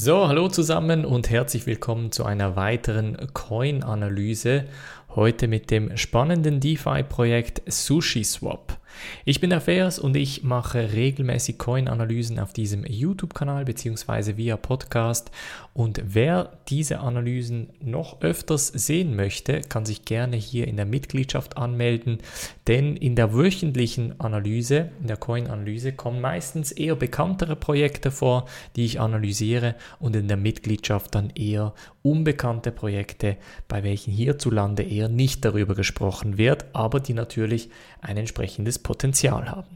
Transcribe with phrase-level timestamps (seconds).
[0.00, 4.66] So, hallo zusammen und herzlich willkommen zu einer weiteren Coin-Analyse.
[5.16, 8.78] Heute mit dem spannenden DeFi-Projekt SushiSwap.
[9.24, 14.36] Ich bin der Fers und ich mache regelmäßig Coin-Analysen auf diesem YouTube-Kanal bzw.
[14.36, 15.30] via Podcast.
[15.74, 21.56] Und wer diese Analysen noch öfters sehen möchte, kann sich gerne hier in der Mitgliedschaft
[21.56, 22.18] anmelden,
[22.66, 28.46] denn in der wöchentlichen Analyse, in der Coin-Analyse, kommen meistens eher bekanntere Projekte vor,
[28.76, 31.74] die ich analysiere und in der Mitgliedschaft dann eher
[32.08, 33.36] unbekannte Projekte,
[33.68, 37.68] bei welchen hierzulande eher nicht darüber gesprochen wird, aber die natürlich
[38.00, 39.68] ein entsprechendes Potenzial haben.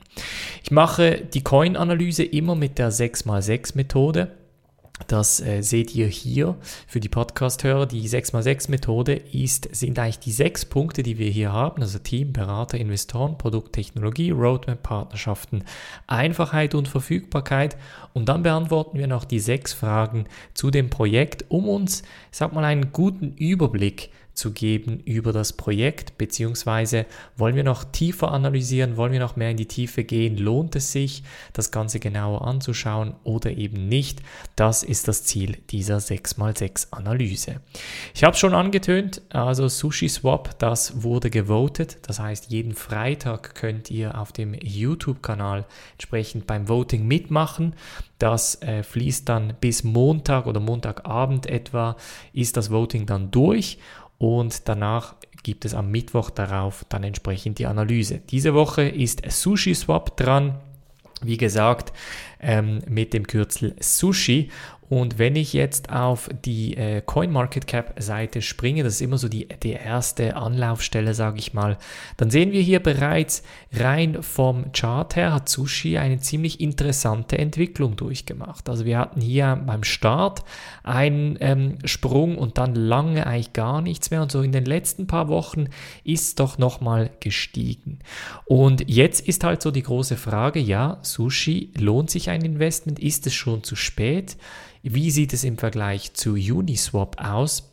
[0.62, 4.32] Ich mache die Coin-Analyse immer mit der 6x6 Methode.
[5.06, 6.56] Das äh, seht ihr hier
[6.86, 7.86] für die Podcast-Hörer.
[7.86, 11.82] Die 6x6-Methode ist, sind eigentlich die sechs Punkte, die wir hier haben.
[11.82, 15.64] Also Team, Berater, Investoren, Produkt, Technologie, Roadmap, Partnerschaften,
[16.06, 17.76] Einfachheit und Verfügbarkeit.
[18.12, 22.64] Und dann beantworten wir noch die sechs Fragen zu dem Projekt, um uns, sag mal,
[22.64, 29.12] einen guten Überblick zu geben über das Projekt, beziehungsweise wollen wir noch tiefer analysieren, wollen
[29.12, 33.50] wir noch mehr in die Tiefe gehen, lohnt es sich, das Ganze genauer anzuschauen oder
[33.50, 34.20] eben nicht.
[34.56, 37.60] Das ist das Ziel dieser 6x6 Analyse.
[38.14, 43.90] Ich habe schon angetönt, also Sushi Swap, das wurde gewotet, das heißt jeden Freitag könnt
[43.90, 47.74] ihr auf dem YouTube-Kanal entsprechend beim Voting mitmachen.
[48.18, 51.96] Das äh, fließt dann bis Montag oder Montagabend etwa,
[52.32, 53.78] ist das Voting dann durch
[54.22, 58.20] und danach gibt es am Mittwoch darauf dann entsprechend die Analyse.
[58.30, 60.60] Diese Woche ist Sushi Swap dran.
[61.22, 61.92] Wie gesagt,
[62.38, 64.48] ähm, mit dem Kürzel Sushi
[64.92, 69.72] und wenn ich jetzt auf die äh, CoinMarketCap-Seite springe, das ist immer so die, die
[69.72, 71.78] erste Anlaufstelle, sage ich mal,
[72.18, 77.96] dann sehen wir hier bereits rein vom Chart her hat Sushi eine ziemlich interessante Entwicklung
[77.96, 78.68] durchgemacht.
[78.68, 80.44] Also wir hatten hier beim Start
[80.82, 85.06] einen ähm, Sprung und dann lange eigentlich gar nichts mehr und so in den letzten
[85.06, 85.68] paar Wochen
[86.04, 88.00] ist es doch nochmal gestiegen.
[88.44, 92.98] Und jetzt ist halt so die große Frage, ja, Sushi, lohnt sich ein Investment?
[92.98, 94.36] Ist es schon zu spät?
[94.82, 97.72] Wie sieht es im Vergleich zu Uniswap aus?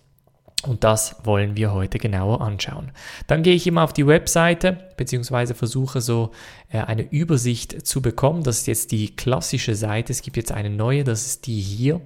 [0.67, 2.91] Und das wollen wir heute genauer anschauen.
[3.27, 6.31] Dann gehe ich immer auf die Webseite beziehungsweise versuche so
[6.69, 8.43] äh, eine Übersicht zu bekommen.
[8.43, 10.11] Das ist jetzt die klassische Seite.
[10.11, 12.01] Es gibt jetzt eine neue, das ist die hier.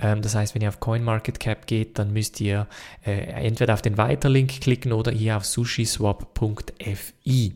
[0.00, 2.66] Ähm, das heißt, wenn ihr auf CoinMarketCap geht, dann müsst ihr
[3.04, 7.52] äh, entweder auf den Weiterlink klicken oder hier auf sushiswap.fi.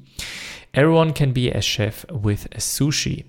[0.72, 3.24] Everyone can be a chef with a sushi.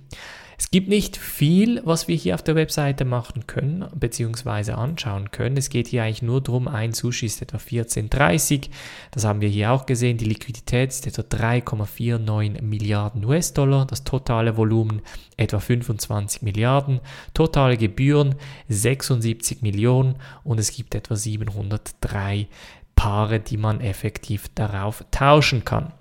[0.59, 4.71] Es gibt nicht viel, was wir hier auf der Webseite machen können bzw.
[4.71, 5.55] anschauen können.
[5.55, 8.69] Es geht hier eigentlich nur darum, ein Sushi ist etwa 14,30.
[9.11, 10.17] Das haben wir hier auch gesehen.
[10.17, 13.85] Die Liquidität ist etwa 3,49 Milliarden US-Dollar.
[13.85, 15.03] Das totale Volumen
[15.37, 17.01] etwa 25 Milliarden.
[17.35, 18.33] Totale Gebühren
[18.67, 22.47] 76 Millionen und es gibt etwa 703
[22.95, 25.93] Paare, die man effektiv darauf tauschen kann.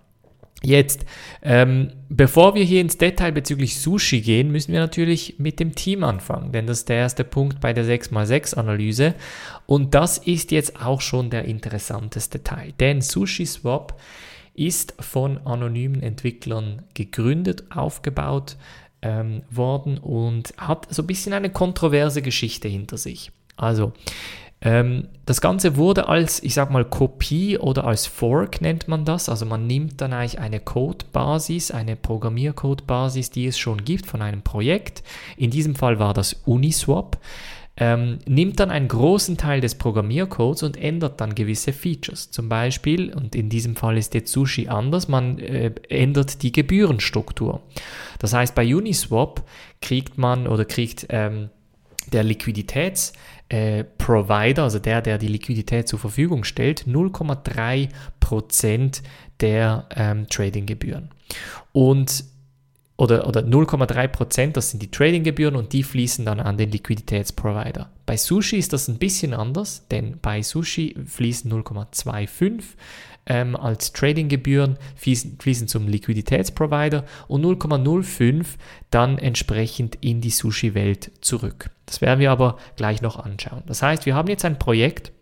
[0.63, 1.05] Jetzt,
[1.43, 6.03] ähm, bevor wir hier ins Detail bezüglich Sushi gehen, müssen wir natürlich mit dem Team
[6.03, 9.15] anfangen, denn das ist der erste Punkt bei der 6x6-Analyse
[9.67, 14.01] und das ist jetzt auch schon der interessanteste Teil, denn Sushi Swap
[14.55, 18.57] ist von anonymen Entwicklern gegründet, aufgebaut
[19.03, 23.31] ähm, worden und hat so ein bisschen eine kontroverse Geschichte hinter sich.
[23.57, 23.93] Also,
[24.63, 29.29] ähm, das Ganze wurde als, ich sag mal, Kopie oder als Fork nennt man das.
[29.29, 34.43] Also man nimmt dann eigentlich eine Codebasis, eine Programmiercodebasis, die es schon gibt von einem
[34.43, 35.03] Projekt.
[35.37, 37.19] In diesem Fall war das Uniswap.
[37.79, 42.31] Ähm, nimmt dann einen großen Teil des Programmiercodes und ändert dann gewisse Features.
[42.31, 47.61] Zum Beispiel, und in diesem Fall ist jetzt Sushi anders, man äh, ändert die Gebührenstruktur.
[48.19, 49.43] Das heißt, bei Uniswap
[49.83, 51.51] kriegt man oder kriegt ähm,
[52.13, 53.13] der Liquiditäts-
[53.49, 53.85] äh,
[54.57, 59.03] also der, der die Liquidität zur Verfügung stellt, 0,3%
[59.41, 61.11] der ähm, Tradinggebühren.
[61.73, 62.25] Und
[62.99, 67.91] oder, oder 0,3%, das sind die Tradinggebühren und die fließen dann an den Liquiditätsprovider.
[68.07, 72.63] Bei Sushi ist das ein bisschen anders, denn bei Sushi fließen 0,25
[73.27, 78.47] ähm, als Tradinggebühren, fließen, fließen zum Liquiditätsprovider und 0,05
[78.91, 81.71] dann entsprechend in die Sushi-Welt zurück.
[81.87, 83.63] Das werden wir aber gleich noch anschauen.
[83.67, 85.13] Das heißt, wir haben jetzt ein Projekt,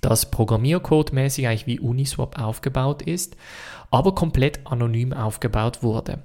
[0.00, 3.36] das programmiercodemäßig eigentlich wie Uniswap aufgebaut ist,
[3.90, 6.18] aber komplett anonym aufgebaut wurde.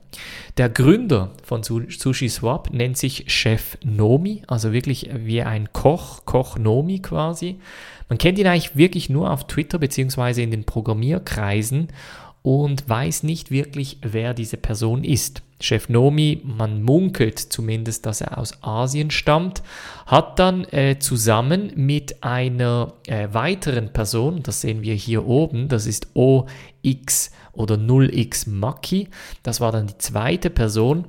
[0.57, 6.99] Der Gründer von SushiSwap nennt sich Chef Nomi, also wirklich wie ein Koch, Koch Nomi
[6.99, 7.59] quasi.
[8.09, 11.87] Man kennt ihn eigentlich wirklich nur auf Twitter beziehungsweise in den Programmierkreisen
[12.43, 15.41] und weiß nicht wirklich, wer diese Person ist.
[15.61, 19.63] Chef Nomi, man munkelt zumindest, dass er aus Asien stammt,
[20.05, 25.85] hat dann äh, zusammen mit einer äh, weiteren Person, das sehen wir hier oben, das
[25.85, 29.07] ist OX oder 0x Maki,
[29.41, 31.05] das war dann die zweite Person,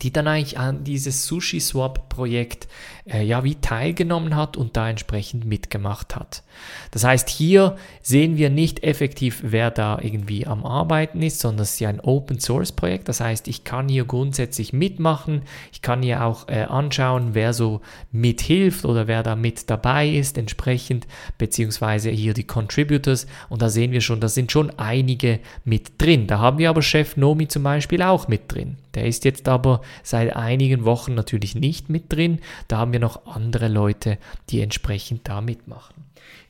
[0.00, 2.68] die dann eigentlich an dieses Sushi Swap Projekt
[3.04, 6.42] äh, ja wie teilgenommen hat und da entsprechend mitgemacht hat.
[6.90, 11.74] Das heißt, hier sehen wir nicht effektiv, wer da irgendwie am Arbeiten ist, sondern es
[11.74, 13.08] ist ja ein Open Source Projekt.
[13.08, 15.42] Das heißt, ich kann hier grundsätzlich mitmachen.
[15.72, 17.80] Ich kann hier auch äh, anschauen, wer so
[18.12, 21.06] mithilft oder wer da mit dabei ist entsprechend,
[21.38, 23.26] beziehungsweise hier die Contributors.
[23.48, 26.26] Und da sehen wir schon, da sind schon einige mit drin.
[26.26, 28.76] Da haben wir aber Chef Nomi zum Beispiel auch mit drin.
[28.94, 32.40] Der ist jetzt aber seit einigen Wochen natürlich nicht mit drin.
[32.68, 34.18] Da haben wir noch andere Leute,
[34.50, 36.02] die entsprechend da mitmachen.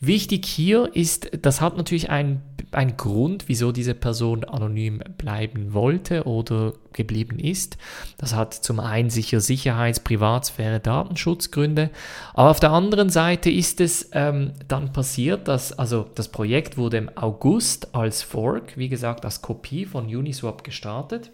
[0.05, 2.43] Wichtig hier ist, das hat natürlich einen,
[2.73, 7.79] einen Grund, wieso diese Person anonym bleiben wollte oder geblieben ist.
[8.19, 11.91] Das hat zum einen sicher Sicherheits-, Privatsphäre-, Datenschutzgründe.
[12.35, 16.97] Aber auf der anderen Seite ist es ähm, dann passiert, dass also das Projekt wurde
[16.97, 21.31] im August als Fork, wie gesagt, als Kopie von Uniswap gestartet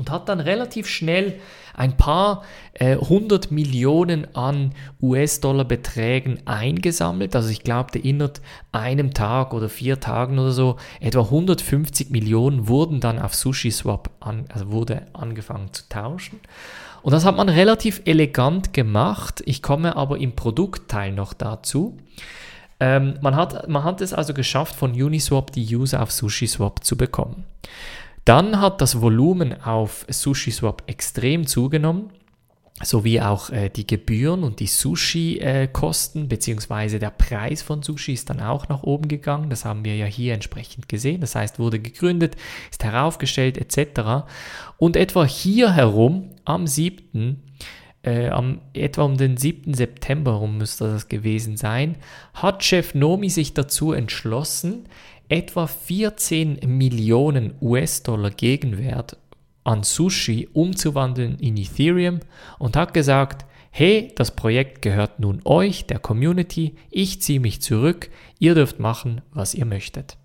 [0.00, 1.34] und hat dann relativ schnell
[1.74, 2.42] ein paar
[2.72, 7.36] äh, hundert Millionen an US-Dollar-Beträgen eingesammelt.
[7.36, 8.40] Also ich glaube, innerhalb
[8.72, 14.46] einem Tag oder vier Tagen oder so etwa 150 Millionen wurden dann auf SushiSwap an,
[14.48, 16.40] also wurde angefangen zu tauschen.
[17.02, 19.42] Und das hat man relativ elegant gemacht.
[19.44, 21.98] Ich komme aber im Produktteil noch dazu.
[22.80, 26.96] Ähm, man, hat, man hat es also geschafft, von Uniswap die User auf SushiSwap zu
[26.96, 27.44] bekommen.
[28.24, 32.10] Dann hat das Volumen auf SushiSwap extrem zugenommen
[32.82, 38.30] sowie auch äh, die Gebühren und die Sushi-Kosten äh, beziehungsweise der Preis von Sushi ist
[38.30, 39.50] dann auch nach oben gegangen.
[39.50, 41.20] Das haben wir ja hier entsprechend gesehen.
[41.20, 42.36] Das heißt, wurde gegründet,
[42.70, 44.26] ist heraufgestellt etc.
[44.78, 47.42] Und etwa hier herum am 7.
[48.02, 49.74] Äh, am, etwa um den 7.
[49.74, 51.96] September herum müsste das gewesen sein,
[52.32, 54.88] hat Chef Nomi sich dazu entschlossen,
[55.30, 59.16] etwa 14 Millionen US-Dollar Gegenwert
[59.62, 62.18] an Sushi umzuwandeln in Ethereum
[62.58, 68.10] und hat gesagt, hey, das Projekt gehört nun euch, der Community, ich ziehe mich zurück,
[68.40, 70.16] ihr dürft machen, was ihr möchtet.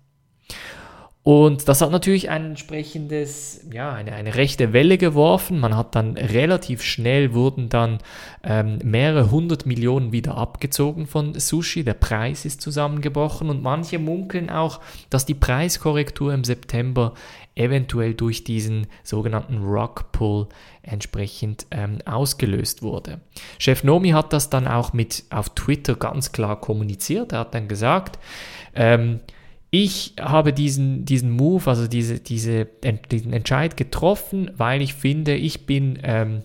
[1.26, 5.58] Und das hat natürlich ein entsprechendes, ja, eine, eine rechte Welle geworfen.
[5.58, 7.98] Man hat dann relativ schnell wurden dann
[8.44, 11.82] ähm, mehrere hundert Millionen wieder abgezogen von Sushi.
[11.82, 14.78] Der Preis ist zusammengebrochen und manche munkeln auch,
[15.10, 17.14] dass die Preiskorrektur im September
[17.56, 20.46] eventuell durch diesen sogenannten Rock Pull
[20.82, 23.20] entsprechend ähm, ausgelöst wurde.
[23.58, 27.32] Chef Nomi hat das dann auch mit auf Twitter ganz klar kommuniziert.
[27.32, 28.20] Er hat dann gesagt,
[28.76, 29.18] ähm,
[29.70, 32.66] ich habe diesen, diesen Move, also diese, diese,
[33.10, 36.42] diesen Entscheid getroffen, weil ich finde, ich bin ähm,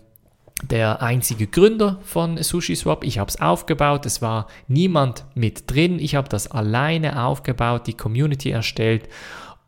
[0.64, 3.04] der einzige Gründer von SushiSwap.
[3.04, 6.00] Ich habe es aufgebaut, es war niemand mit drin.
[6.00, 9.08] Ich habe das alleine aufgebaut, die Community erstellt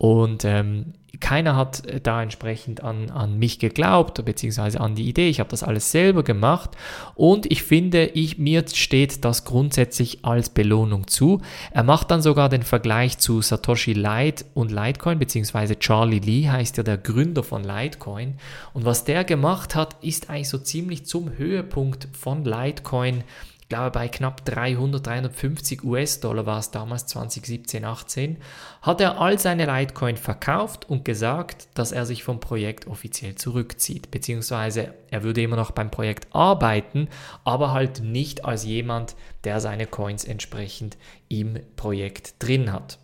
[0.04, 5.30] und ähm, keiner hat äh, da entsprechend an, an mich geglaubt, beziehungsweise an die Idee.
[5.30, 6.72] Ich habe das alles selber gemacht
[7.14, 11.40] und ich finde, ich, mir steht das grundsätzlich als Belohnung zu.
[11.70, 16.76] Er macht dann sogar den Vergleich zu Satoshi Light und Litecoin, beziehungsweise Charlie Lee heißt
[16.76, 18.34] ja der Gründer von Litecoin.
[18.74, 23.24] Und was der gemacht hat, ist eigentlich so ziemlich zum Höhepunkt von Litecoin
[23.64, 28.36] ich glaube bei knapp 300, 350 US-Dollar war es damals 2017, 18,
[28.82, 34.10] hat er all seine Litecoin verkauft und gesagt, dass er sich vom Projekt offiziell zurückzieht,
[34.10, 37.08] beziehungsweise er würde immer noch beim Projekt arbeiten,
[37.44, 40.98] aber halt nicht als jemand, der seine Coins entsprechend
[41.30, 42.98] im Projekt drin hat.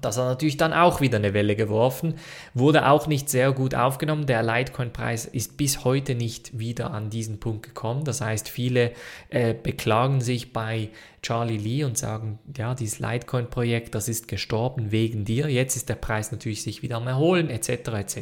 [0.00, 2.14] Das hat natürlich dann auch wieder eine Welle geworfen,
[2.54, 4.26] wurde auch nicht sehr gut aufgenommen.
[4.26, 8.04] Der Litecoin-Preis ist bis heute nicht wieder an diesen Punkt gekommen.
[8.04, 8.92] Das heißt, viele
[9.30, 10.90] äh, beklagen sich bei
[11.22, 15.48] Charlie Lee und sagen, ja, dieses Litecoin-Projekt, das ist gestorben wegen dir.
[15.48, 17.68] Jetzt ist der Preis natürlich sich wieder am Erholen, etc.
[17.68, 18.18] etc.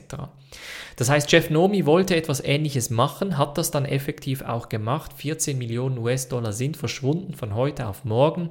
[0.96, 5.12] Das heißt, Jeff Nomi wollte etwas Ähnliches machen, hat das dann effektiv auch gemacht.
[5.16, 8.48] 14 Millionen US-Dollar sind verschwunden von heute auf morgen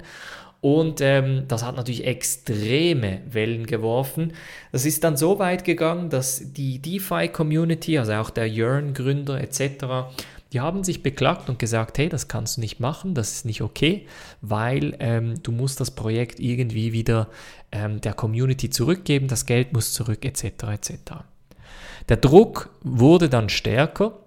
[0.64, 4.32] und ähm, das hat natürlich extreme Wellen geworfen.
[4.72, 10.08] Das ist dann so weit gegangen, dass die DeFi-Community, also auch der Yearn-Gründer etc.,
[10.54, 13.60] die haben sich beklagt und gesagt, hey, das kannst du nicht machen, das ist nicht
[13.60, 14.06] okay,
[14.40, 17.28] weil ähm, du musst das Projekt irgendwie wieder
[17.70, 20.44] ähm, der Community zurückgeben, das Geld muss zurück etc.
[20.44, 20.94] etc.
[22.08, 24.18] Der Druck wurde dann stärker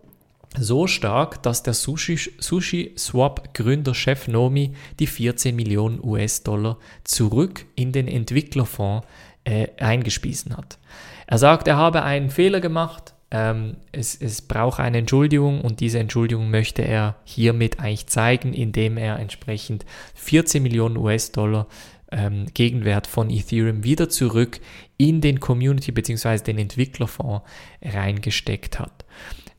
[0.58, 9.06] so stark, dass der Sushi-Swap-Gründer Chef Nomi die 14 Millionen US-Dollar zurück in den Entwicklerfonds
[9.44, 10.80] äh, eingespiesen hat.
[11.28, 16.00] Er sagt, er habe einen Fehler gemacht, ähm, es, es braucht eine Entschuldigung und diese
[16.00, 19.86] Entschuldigung möchte er hiermit eigentlich zeigen, indem er entsprechend
[20.16, 21.68] 14 Millionen US-Dollar
[22.12, 24.62] ähm, Gegenwert von Ethereum wieder zurück
[24.98, 26.40] in den Community bzw.
[26.40, 27.46] den Entwicklerfonds
[27.82, 29.04] reingesteckt hat.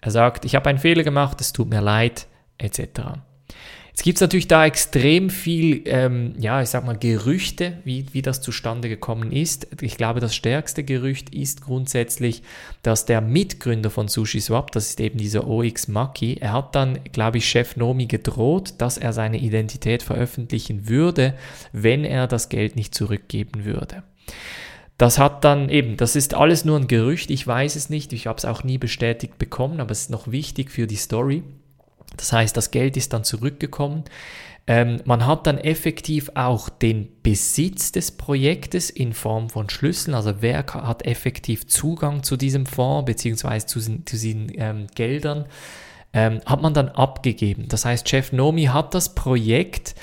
[0.01, 2.27] Er sagt, ich habe einen Fehler gemacht, es tut mir leid,
[2.59, 3.21] etc.
[3.99, 8.23] Jetzt gibt es natürlich da extrem viel, ähm, ja, ich sag mal, Gerüchte, wie, wie
[8.23, 9.67] das zustande gekommen ist.
[9.81, 12.45] Ich glaube, das stärkste Gerücht ist grundsätzlich,
[12.83, 17.39] dass der Mitgründer von SushiSwap, das ist eben dieser OX Maki, er hat dann, glaube
[17.39, 21.35] ich, Chef Nomi gedroht, dass er seine Identität veröffentlichen würde,
[21.73, 24.05] wenn er das Geld nicht zurückgeben würde.
[24.99, 28.27] Das hat dann eben, das ist alles nur ein Gerücht, ich weiß es nicht, ich
[28.27, 31.45] habe es auch nie bestätigt bekommen, aber es ist noch wichtig für die Story.
[32.17, 34.05] Das heißt, das Geld ist dann zurückgekommen.
[34.67, 40.35] Ähm, man hat dann effektiv auch den Besitz des Projektes in Form von Schlüsseln, also
[40.41, 43.61] wer hat effektiv Zugang zu diesem Fonds bzw.
[43.67, 45.47] zu, zu diesen ähm, Geldern,
[46.13, 47.67] ähm, hat man dann abgegeben.
[47.69, 49.95] Das heißt, Jeff Nomi hat das Projekt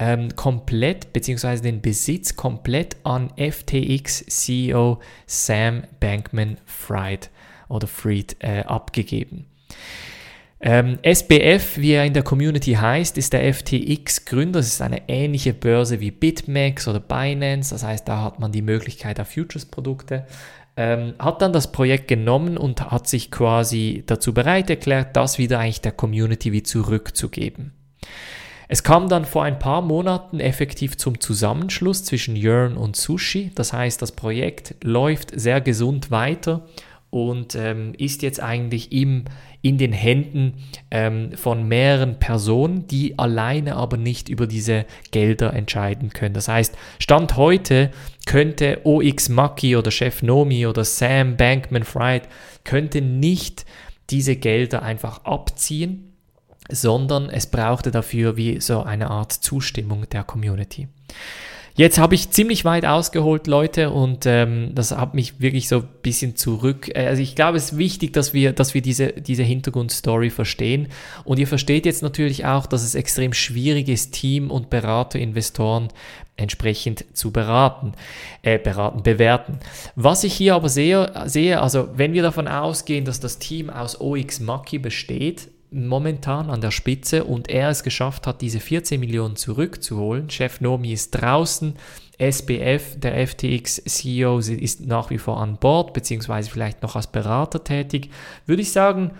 [0.00, 1.60] ähm, komplett bzw.
[1.60, 7.30] den Besitz komplett an FTX CEO Sam Bankman Fried
[7.68, 9.44] oder Fried äh, abgegeben.
[10.62, 14.58] Ähm, SBF, wie er in der Community heißt, ist der FTX-Gründer.
[14.60, 17.74] Das ist eine ähnliche Börse wie BitMEX oder Binance.
[17.74, 20.26] Das heißt, da hat man die Möglichkeit auf Futures-Produkte.
[20.76, 25.58] Ähm, hat dann das Projekt genommen und hat sich quasi dazu bereit erklärt, das wieder
[25.58, 27.72] eigentlich der Community wie zurückzugeben.
[28.72, 33.50] Es kam dann vor ein paar Monaten effektiv zum Zusammenschluss zwischen Yearn und Sushi.
[33.56, 36.68] Das heißt, das Projekt läuft sehr gesund weiter
[37.10, 39.24] und ähm, ist jetzt eigentlich im,
[39.60, 40.54] in den Händen
[40.92, 46.34] ähm, von mehreren Personen, die alleine aber nicht über diese Gelder entscheiden können.
[46.34, 47.90] Das heißt, Stand heute
[48.24, 52.22] könnte OX Maki oder Chef Nomi oder Sam Bankman Fried
[52.62, 53.66] könnte nicht
[54.10, 56.09] diese Gelder einfach abziehen,
[56.70, 60.88] sondern es brauchte dafür wie so eine Art Zustimmung der Community.
[61.76, 65.88] Jetzt habe ich ziemlich weit ausgeholt, Leute, und ähm, das hat mich wirklich so ein
[66.02, 66.90] bisschen zurück.
[66.94, 70.88] Äh, also ich glaube, es ist wichtig, dass wir, dass wir diese, diese Hintergrundstory verstehen.
[71.24, 75.88] Und ihr versteht jetzt natürlich auch, dass es extrem schwierig ist, Team und Berater, Investoren
[76.36, 77.92] entsprechend zu beraten,
[78.42, 79.58] äh, beraten, bewerten.
[79.94, 84.00] Was ich hier aber sehe, sehe, also wenn wir davon ausgehen, dass das Team aus
[84.00, 89.36] OX Maki besteht, momentan an der Spitze und er es geschafft hat, diese 14 Millionen
[89.36, 90.30] zurückzuholen.
[90.30, 91.74] Chef Nomi ist draußen,
[92.18, 98.10] SBF, der FTX-CEO, ist nach wie vor an Bord, beziehungsweise vielleicht noch als Berater tätig.
[98.46, 99.12] Würde ich sagen,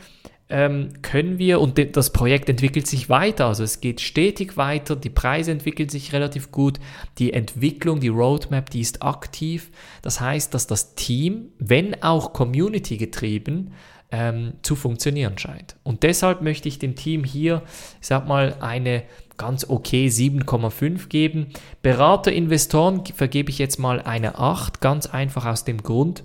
[0.50, 5.09] ähm, können wir, und das Projekt entwickelt sich weiter, also es geht stetig weiter, die
[5.09, 6.80] Preise entwickeln sich relativ gut,
[7.19, 9.71] die Entwicklung, die Roadmap, die ist aktiv.
[10.02, 13.73] Das heißt, dass das Team, wenn auch community getrieben,
[14.12, 15.76] ähm, zu funktionieren scheint.
[15.83, 17.62] Und deshalb möchte ich dem Team hier,
[18.00, 19.05] ich sag mal, eine
[19.37, 21.47] ganz okay 7,5 geben.
[21.81, 26.25] Berater, Investoren vergebe ich jetzt mal eine 8, ganz einfach aus dem Grund,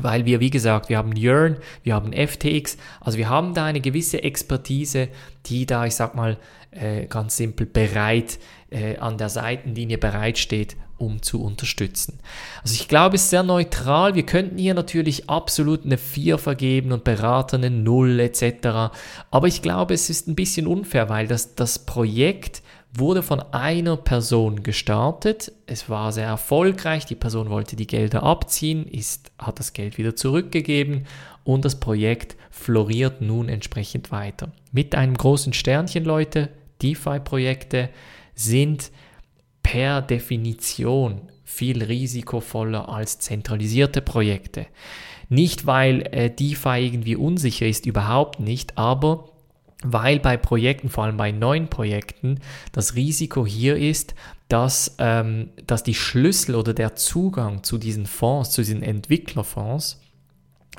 [0.00, 3.80] weil wir, wie gesagt, wir haben Yearn, wir haben FTX, also wir haben da eine
[3.80, 5.08] gewisse Expertise,
[5.46, 6.38] die da, ich sag mal,
[6.70, 8.38] äh, ganz simpel bereit
[8.70, 12.18] äh, an der Seitenlinie bereitsteht, um zu unterstützen.
[12.62, 14.14] Also ich glaube, es ist sehr neutral.
[14.14, 18.92] Wir könnten hier natürlich absolut eine 4 vergeben und Berater eine 0 etc.
[19.30, 22.62] Aber ich glaube, es ist ein bisschen unfair, weil das, das Projekt
[22.94, 25.52] wurde von einer Person gestartet.
[25.66, 27.06] Es war sehr erfolgreich.
[27.06, 31.06] Die Person wollte die Gelder abziehen, ist, hat das Geld wieder zurückgegeben
[31.44, 34.52] und das Projekt floriert nun entsprechend weiter.
[34.72, 36.50] Mit einem großen Sternchen, Leute.
[36.82, 37.90] DeFi-Projekte
[38.34, 38.90] sind
[39.62, 44.66] per Definition viel risikovoller als zentralisierte Projekte.
[45.28, 49.28] Nicht, weil äh, DeFi irgendwie unsicher ist, überhaupt nicht, aber
[49.82, 52.40] weil bei Projekten, vor allem bei neuen Projekten,
[52.72, 54.14] das Risiko hier ist,
[54.48, 60.00] dass, ähm, dass die Schlüssel oder der Zugang zu diesen Fonds, zu diesen Entwicklerfonds,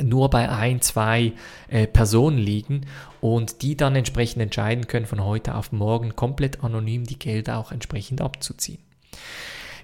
[0.01, 1.34] nur bei ein, zwei
[1.68, 2.86] äh, Personen liegen
[3.22, 7.72] und die dann entsprechend entscheiden können, von heute auf morgen komplett anonym die Gelder auch
[7.72, 8.79] entsprechend abzuziehen.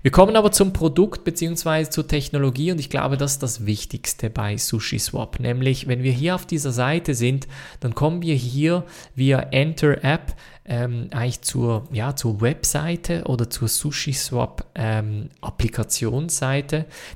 [0.05, 1.89] Wir kommen aber zum Produkt bzw.
[1.89, 5.39] zur Technologie und ich glaube, das ist das Wichtigste bei SushiSwap.
[5.39, 7.47] Nämlich, wenn wir hier auf dieser Seite sind,
[7.79, 8.83] dann kommen wir hier
[9.15, 10.35] via Enter App
[10.67, 15.29] ähm, eigentlich zur, ja, zur Webseite oder zur SushiSwap ähm.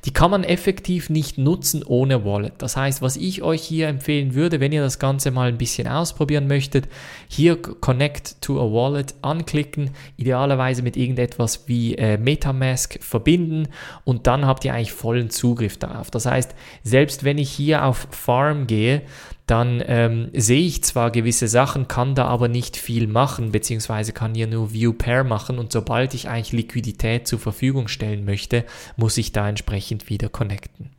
[0.06, 2.54] Die kann man effektiv nicht nutzen ohne Wallet.
[2.60, 5.88] Das heißt, was ich euch hier empfehlen würde, wenn ihr das Ganze mal ein bisschen
[5.88, 6.88] ausprobieren möchtet,
[7.28, 13.68] hier Connect to a Wallet anklicken, idealerweise mit irgendetwas wie äh, Metamask verbinden
[14.04, 16.12] und dann habt ihr eigentlich vollen Zugriff darauf.
[16.12, 16.54] Das heißt,
[16.84, 19.02] selbst wenn ich hier auf Farm gehe,
[19.50, 24.36] dann ähm, sehe ich zwar gewisse Sachen, kann da aber nicht viel machen, beziehungsweise kann
[24.36, 28.66] hier nur View Pair machen und sobald ich eigentlich Liquidität zur Verfügung stellen möchte,
[28.96, 30.92] muss ich da entsprechend wieder connecten.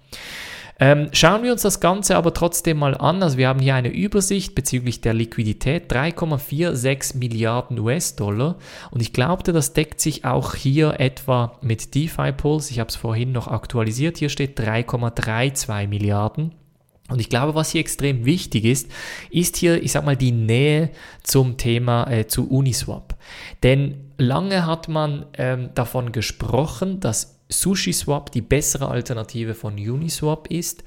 [0.82, 3.22] Ähm, schauen wir uns das Ganze aber trotzdem mal an.
[3.22, 8.56] Also wir haben hier eine Übersicht bezüglich der Liquidität, 3,46 Milliarden US-Dollar.
[8.90, 12.70] Und ich glaubte, das deckt sich auch hier etwa mit DeFi Pulse.
[12.70, 14.16] Ich habe es vorhin noch aktualisiert.
[14.16, 16.52] Hier steht 3,32 Milliarden.
[17.10, 18.90] Und ich glaube, was hier extrem wichtig ist,
[19.30, 20.90] ist hier, ich sag mal, die Nähe
[21.22, 23.16] zum Thema äh, zu Uniswap.
[23.62, 30.84] Denn lange hat man ähm, davon gesprochen, dass SushiSwap die bessere Alternative von Uniswap ist.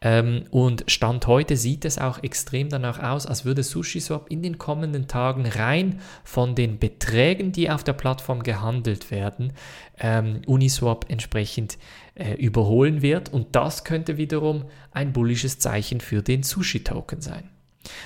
[0.00, 4.58] Ähm, und Stand heute sieht es auch extrem danach aus, als würde SushiSwap in den
[4.58, 9.52] kommenden Tagen rein von den Beträgen, die auf der Plattform gehandelt werden,
[9.98, 11.78] ähm, Uniswap entsprechend
[12.14, 13.32] äh, überholen wird.
[13.32, 17.48] Und das könnte wiederum ein bullisches Zeichen für den Sushi-Token sein.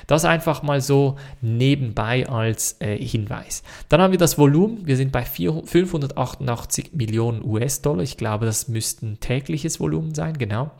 [0.06, 3.62] Das einfach mal so nebenbei als äh, Hinweis.
[3.88, 4.86] Dann haben wir das Volumen.
[4.86, 8.02] Wir sind bei 4, 588 Millionen US-Dollar.
[8.02, 10.70] Ich glaube, das müssten tägliches Volumen sein, genau.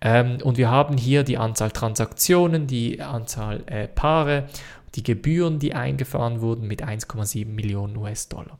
[0.00, 4.48] Ähm, und wir haben hier die Anzahl Transaktionen, die Anzahl äh, Paare,
[4.94, 8.58] die Gebühren, die eingefahren wurden mit 1,7 Millionen US-Dollar.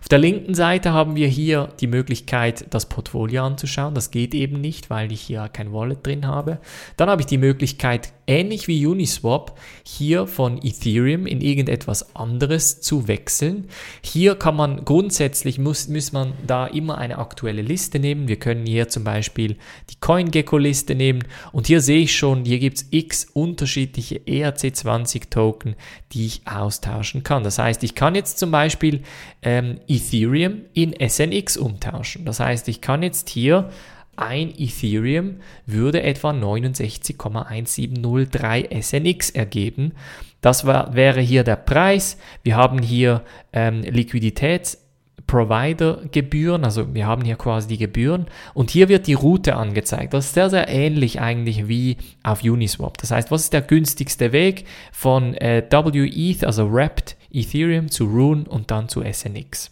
[0.00, 3.94] Auf der linken Seite haben wir hier die Möglichkeit, das Portfolio anzuschauen.
[3.94, 6.58] Das geht eben nicht, weil ich hier kein Wallet drin habe.
[6.96, 13.08] Dann habe ich die Möglichkeit, ähnlich wie Uniswap, hier von Ethereum in irgendetwas anderes zu
[13.08, 13.68] wechseln.
[14.02, 18.28] Hier kann man grundsätzlich, muss, muss man da immer eine aktuelle Liste nehmen.
[18.28, 19.56] Wir können hier zum Beispiel
[19.90, 25.74] die CoinGecko-Liste nehmen und hier sehe ich schon, hier gibt es x unterschiedliche ERC20-Token,
[26.12, 27.42] die ich austauschen kann.
[27.42, 29.02] Das heißt, ich kann jetzt zum Beispiel
[29.42, 32.24] ähm, Ethereum in SNX umtauschen.
[32.24, 33.70] Das heißt, ich kann jetzt hier
[34.16, 39.92] ein Ethereum würde etwa 69,1703 SNX ergeben.
[40.40, 42.16] Das war, wäre hier der Preis.
[42.42, 43.22] Wir haben hier
[43.52, 44.78] ähm, Liquiditäts-
[45.28, 50.14] Provider-Gebühren, also wir haben hier quasi die Gebühren und hier wird die Route angezeigt.
[50.14, 52.96] Das ist sehr, sehr ähnlich eigentlich wie auf Uniswap.
[52.98, 58.44] Das heißt, was ist der günstigste Weg von äh, WETH, also Wrapped Ethereum zu Rune
[58.48, 59.70] und dann zu SNX?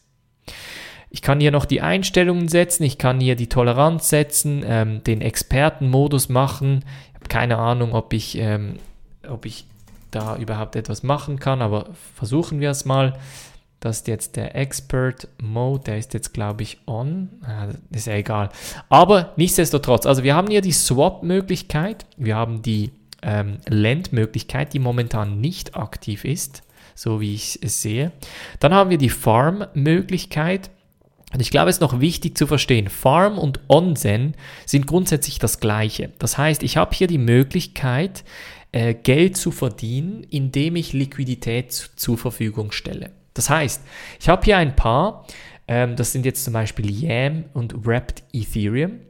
[1.11, 5.21] Ich kann hier noch die Einstellungen setzen, ich kann hier die Toleranz setzen, ähm, den
[5.21, 6.85] Expertenmodus machen.
[7.09, 8.77] Ich habe keine Ahnung, ob ich, ähm,
[9.29, 9.65] ob ich
[10.11, 13.19] da überhaupt etwas machen kann, aber versuchen wir es mal.
[13.81, 17.29] Das ist jetzt der Expert Mode, der ist jetzt, glaube ich, on.
[17.43, 18.49] Ah, ist ja egal.
[18.89, 22.91] Aber nichtsdestotrotz, also wir haben hier die Swap-Möglichkeit, wir haben die
[23.23, 26.63] ähm, Lend-Möglichkeit, die momentan nicht aktiv ist,
[26.97, 28.11] so wie ich es sehe.
[28.59, 30.71] Dann haben wir die Farm-Möglichkeit.
[31.33, 35.61] Und ich glaube, es ist noch wichtig zu verstehen, Farm und Onsen sind grundsätzlich das
[35.61, 36.11] gleiche.
[36.19, 38.25] Das heißt, ich habe hier die Möglichkeit,
[38.73, 43.11] äh, Geld zu verdienen, indem ich Liquidität zur Verfügung stelle.
[43.35, 43.83] Das heißt,
[44.19, 45.27] ich habe hier ein paar,
[45.69, 49.01] ähm, das sind jetzt zum Beispiel Yam und Wrapped Ethereum.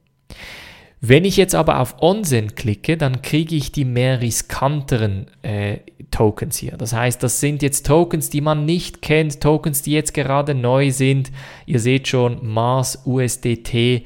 [1.01, 5.79] Wenn ich jetzt aber auf Onsen klicke, dann kriege ich die mehr riskanteren äh,
[6.11, 6.77] Tokens hier.
[6.77, 10.91] Das heißt, das sind jetzt Tokens, die man nicht kennt, Tokens, die jetzt gerade neu
[10.91, 11.31] sind.
[11.67, 14.05] Ihr seht schon Mars, USDT.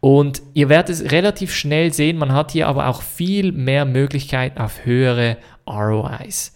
[0.00, 4.58] Und ihr werdet es relativ schnell sehen, man hat hier aber auch viel mehr Möglichkeiten
[4.58, 6.54] auf höhere ROIs.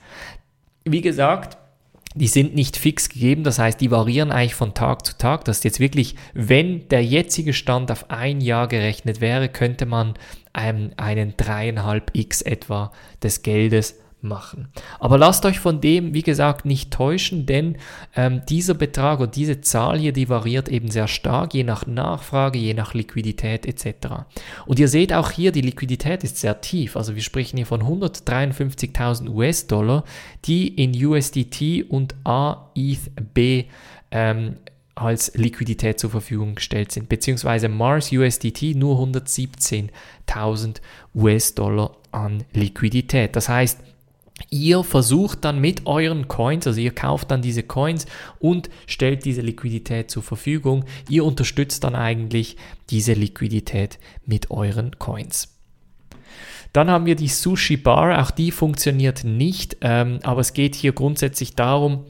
[0.85, 1.57] Wie gesagt,
[2.14, 5.44] die sind nicht fix gegeben, das heißt, die variieren eigentlich von Tag zu Tag.
[5.44, 10.14] Das ist jetzt wirklich, wenn der jetzige Stand auf ein Jahr gerechnet wäre, könnte man
[10.53, 12.92] einen, einen dreieinhalb X etwa
[13.23, 14.68] des Geldes machen.
[14.98, 17.76] Aber lasst euch von dem, wie gesagt, nicht täuschen, denn
[18.16, 22.59] ähm, dieser Betrag oder diese Zahl hier, die variiert eben sehr stark, je nach Nachfrage,
[22.59, 24.24] je nach Liquidität etc.
[24.66, 26.96] Und ihr seht auch hier, die Liquidität ist sehr tief.
[26.96, 30.04] Also wir sprechen hier von 153.000 US-Dollar,
[30.44, 33.66] die in USDT und AETHB
[34.11, 34.57] ähm,
[34.98, 40.81] als Liquidität zur Verfügung gestellt sind, beziehungsweise Mars USDT nur 117.000
[41.14, 43.37] US-Dollar an Liquidität.
[43.37, 43.78] Das heißt,
[44.51, 48.07] Ihr versucht dann mit euren Coins, also ihr kauft dann diese Coins
[48.38, 50.85] und stellt diese Liquidität zur Verfügung.
[51.09, 52.57] Ihr unterstützt dann eigentlich
[52.90, 55.55] diese Liquidität mit euren Coins.
[56.72, 60.92] Dann haben wir die Sushi Bar, auch die funktioniert nicht, ähm, aber es geht hier
[60.92, 62.05] grundsätzlich darum,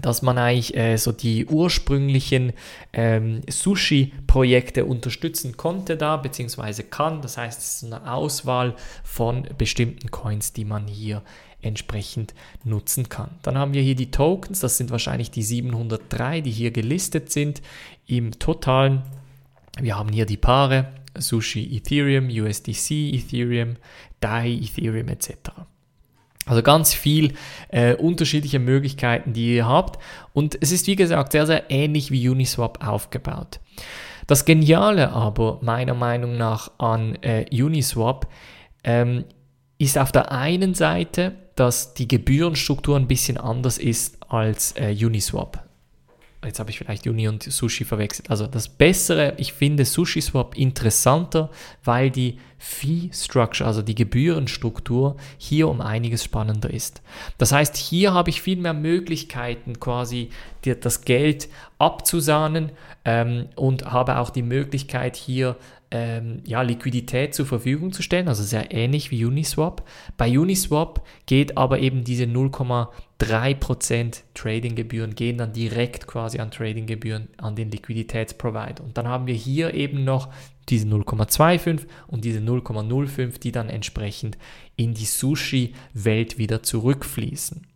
[0.00, 2.52] dass man eigentlich äh, so die ursprünglichen
[2.92, 7.22] ähm, Sushi-Projekte unterstützen konnte da, beziehungsweise kann.
[7.22, 11.22] Das heißt, es ist eine Auswahl von bestimmten Coins, die man hier
[11.62, 13.30] entsprechend nutzen kann.
[13.42, 17.62] Dann haben wir hier die Tokens, das sind wahrscheinlich die 703, die hier gelistet sind
[18.06, 19.02] im Totalen.
[19.80, 23.76] Wir haben hier die Paare Sushi Ethereum, USDC Ethereum,
[24.20, 25.50] DAI Ethereum etc.
[26.46, 27.34] Also ganz viel
[27.68, 30.02] äh, unterschiedliche Möglichkeiten, die ihr habt.
[30.32, 33.60] Und es ist wie gesagt sehr, sehr ähnlich wie Uniswap aufgebaut.
[34.26, 38.28] Das Geniale aber meiner Meinung nach an äh, Uniswap
[38.84, 39.24] ähm,
[39.78, 45.62] ist auf der einen Seite, dass die Gebührenstruktur ein bisschen anders ist als äh, Uniswap
[46.44, 48.30] jetzt habe ich vielleicht Uni und Sushi verwechselt.
[48.30, 51.50] Also das Bessere, ich finde SushiSwap interessanter,
[51.84, 57.02] weil die Fee Structure, also die Gebührenstruktur, hier um einiges spannender ist.
[57.38, 60.30] Das heißt, hier habe ich viel mehr Möglichkeiten, quasi
[60.62, 62.72] das Geld abzusahnen
[63.04, 65.56] ähm, und habe auch die Möglichkeit, hier
[65.90, 69.86] ähm, ja, Liquidität zur Verfügung zu stellen, also sehr ähnlich wie Uniswap.
[70.16, 77.56] Bei Uniswap geht aber eben diese 0,3% Tradinggebühren gehen dann direkt quasi an Tradinggebühren an
[77.56, 78.84] den Liquiditätsprovider.
[78.84, 80.28] Und dann haben wir hier eben noch
[80.68, 84.38] diese 0,25 und diese 0,05, die dann entsprechend
[84.76, 87.66] in die Sushi-Welt wieder zurückfließen.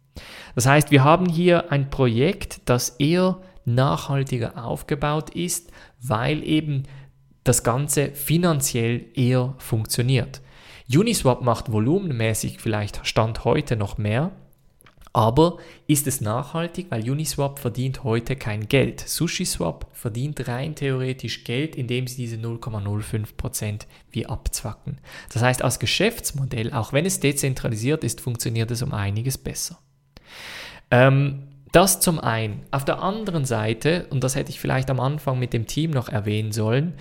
[0.54, 6.84] Das heißt, wir haben hier ein Projekt, das eher nachhaltiger aufgebaut ist, weil eben
[7.44, 10.40] das Ganze finanziell eher funktioniert.
[10.92, 14.32] Uniswap macht volumenmäßig vielleicht Stand heute noch mehr,
[15.14, 19.00] aber ist es nachhaltig, weil Uniswap verdient heute kein Geld.
[19.00, 24.98] SushiSwap verdient rein theoretisch Geld, indem sie diese 0,05% wie abzwacken.
[25.32, 29.78] Das heißt, als Geschäftsmodell, auch wenn es dezentralisiert ist, funktioniert es um einiges besser.
[30.90, 32.62] Ähm, das zum einen.
[32.70, 36.08] Auf der anderen Seite, und das hätte ich vielleicht am Anfang mit dem Team noch
[36.08, 36.94] erwähnen sollen,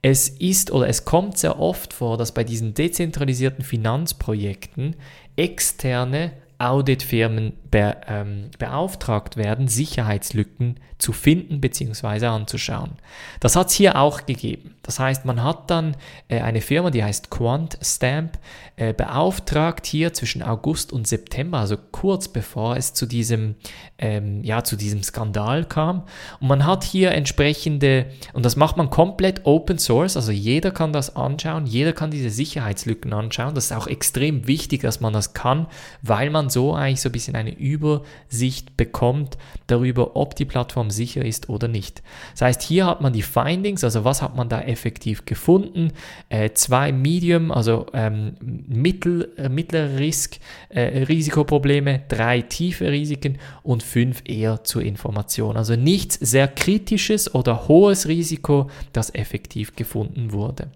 [0.00, 4.96] es ist oder es kommt sehr oft vor, dass bei diesen dezentralisierten Finanzprojekten
[5.36, 12.26] externe Auditfirmen be, ähm, beauftragt werden, Sicherheitslücken zu finden bzw.
[12.26, 12.92] anzuschauen.
[13.40, 14.74] Das hat es hier auch gegeben.
[14.82, 15.96] Das heißt, man hat dann
[16.28, 18.38] äh, eine Firma, die heißt QuantStamp,
[18.76, 23.56] äh, beauftragt hier zwischen August und September, also kurz bevor es zu diesem,
[23.98, 26.04] ähm, ja, zu diesem Skandal kam.
[26.40, 30.92] Und man hat hier entsprechende, und das macht man komplett Open Source, also jeder kann
[30.92, 33.54] das anschauen, jeder kann diese Sicherheitslücken anschauen.
[33.54, 35.66] Das ist auch extrem wichtig, dass man das kann,
[36.02, 41.24] weil man so eigentlich so ein bisschen eine Übersicht bekommt darüber, ob die Plattform sicher
[41.24, 42.02] ist oder nicht.
[42.32, 45.92] Das heißt, hier hat man die Findings, also was hat man da effektiv gefunden,
[46.28, 50.38] äh, zwei Medium, also ähm, mittel, äh, mittlere Risk,
[50.68, 55.56] äh, Risikoprobleme, drei tiefe Risiken und fünf eher zur Information.
[55.56, 60.68] Also nichts sehr kritisches oder hohes Risiko, das effektiv gefunden wurde.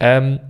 [0.00, 0.40] Ähm,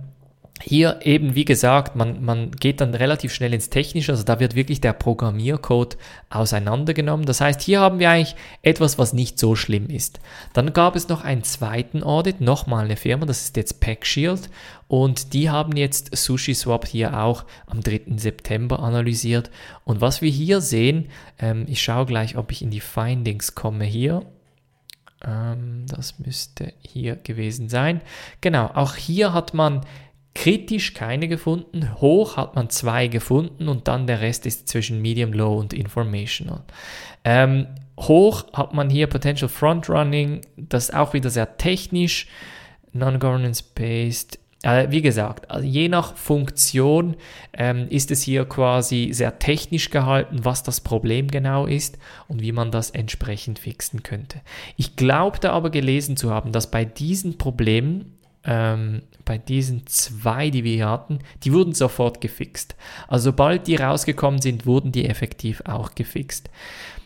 [0.61, 4.55] hier eben, wie gesagt, man, man geht dann relativ schnell ins Technische, also da wird
[4.55, 5.97] wirklich der Programmiercode
[6.29, 7.25] auseinandergenommen.
[7.25, 10.19] Das heißt, hier haben wir eigentlich etwas, was nicht so schlimm ist.
[10.53, 14.49] Dann gab es noch einen zweiten Audit, nochmal eine Firma, das ist jetzt PackShield
[14.87, 18.17] und die haben jetzt SushiSwap hier auch am 3.
[18.17, 19.51] September analysiert.
[19.83, 23.85] Und was wir hier sehen, ähm, ich schaue gleich, ob ich in die Findings komme
[23.85, 24.23] hier
[25.25, 28.01] ähm, das müsste hier gewesen sein.
[28.41, 29.81] Genau, auch hier hat man
[30.37, 35.33] Kritisch keine gefunden, hoch hat man zwei gefunden und dann der Rest ist zwischen Medium,
[35.33, 36.61] Low und Informational.
[37.23, 37.65] Ähm,
[37.99, 42.27] hoch hat man hier Potential Frontrunning, das ist auch wieder sehr technisch,
[42.93, 44.37] Non-Governance-Based.
[44.61, 47.15] Äh, wie gesagt, also je nach Funktion
[47.53, 51.97] ähm, ist es hier quasi sehr technisch gehalten, was das Problem genau ist
[52.27, 54.41] und wie man das entsprechend fixen könnte.
[54.75, 58.16] Ich glaubte aber gelesen zu haben, dass bei diesen Problemen
[58.47, 62.75] ähm, bei diesen zwei, die wir hier hatten, die wurden sofort gefixt.
[63.07, 66.49] Also sobald die rausgekommen sind, wurden die effektiv auch gefixt.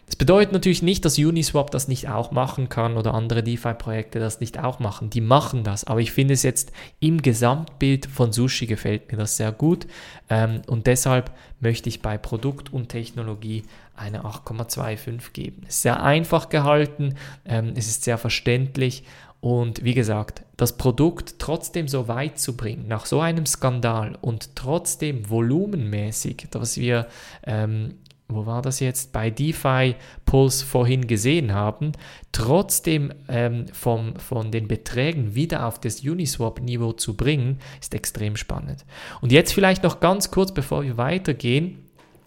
[0.06, 4.42] Das bedeutet natürlich nicht, dass Uniswap das nicht auch machen kann oder andere DeFi-Projekte das
[4.42, 5.10] nicht auch machen.
[5.10, 9.38] Die machen das, aber ich finde es jetzt im Gesamtbild von Sushi gefällt mir das
[9.38, 9.88] sehr gut
[10.30, 13.64] ähm, und deshalb möchte ich bei Produkt und Technologie
[13.96, 15.62] eine 8,25 geben.
[15.66, 19.06] Es ist sehr einfach gehalten, ähm, es ist sehr verständlich
[19.42, 24.56] und wie gesagt, das Produkt trotzdem so weit zu bringen, nach so einem Skandal und
[24.56, 27.08] trotzdem volumenmäßig, was wir
[27.46, 27.96] ähm,
[28.34, 31.92] wo war das jetzt, bei DeFi Pulse vorhin gesehen haben,
[32.32, 38.86] trotzdem ähm, vom, von den Beträgen wieder auf das Uniswap-Niveau zu bringen, ist extrem spannend.
[39.22, 41.81] Und jetzt vielleicht noch ganz kurz, bevor wir weitergehen,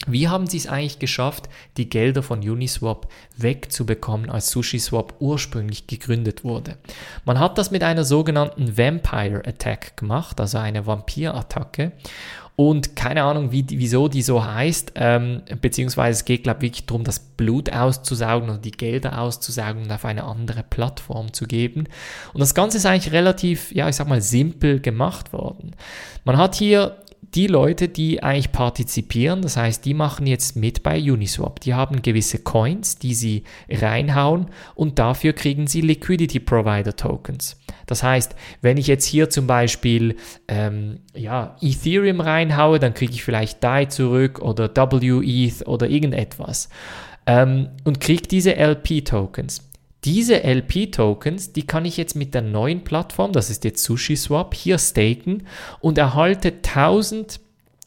[0.06, 6.44] wie haben sie es eigentlich geschafft, die Gelder von Uniswap wegzubekommen, als SushiSwap ursprünglich gegründet
[6.44, 6.76] wurde?
[7.24, 11.92] Man hat das mit einer sogenannten Vampire Attack gemacht, also eine Vampirattacke.
[12.56, 16.86] Und keine Ahnung, wie, wieso die so heißt, ähm, beziehungsweise es geht, glaube ich, wirklich
[16.86, 21.88] darum, das Blut auszusaugen oder die Gelder auszusaugen und auf eine andere Plattform zu geben.
[22.32, 25.74] Und das Ganze ist eigentlich relativ, ja, ich sag mal, simpel gemacht worden.
[26.24, 26.98] Man hat hier
[27.32, 31.60] die Leute, die eigentlich partizipieren, das heißt, die machen jetzt mit bei Uniswap.
[31.60, 37.60] Die haben gewisse Coins, die sie reinhauen und dafür kriegen sie Liquidity Provider Tokens.
[37.86, 40.16] Das heißt, wenn ich jetzt hier zum Beispiel
[40.48, 46.68] ähm, ja, Ethereum reinhaue, dann kriege ich vielleicht DAI zurück oder WETH oder irgendetwas
[47.26, 49.70] ähm, und kriege diese LP-Tokens.
[50.04, 54.78] Diese LP-Tokens, die kann ich jetzt mit der neuen Plattform, das ist jetzt SushiSwap, hier
[54.78, 55.46] staken
[55.80, 57.40] und erhalte 1000,